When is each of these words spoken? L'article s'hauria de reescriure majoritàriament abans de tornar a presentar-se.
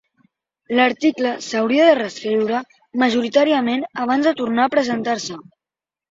L'article 0.77 1.33
s'hauria 1.47 1.83
de 1.87 1.91
reescriure 1.99 2.61
majoritàriament 3.01 3.83
abans 4.05 4.29
de 4.31 4.33
tornar 4.39 4.65
a 4.65 4.73
presentar-se. 4.77 5.37